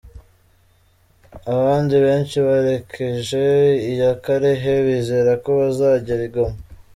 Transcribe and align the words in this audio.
Abandi 1.55 1.95
benshi 2.05 2.35
berekeje 2.45 3.45
iya 3.91 4.11
Kalehe 4.23 4.73
bizera 4.85 5.31
ko 5.43 5.49
bazagera 5.59 6.23
i 6.29 6.31
Goma. 6.35 6.59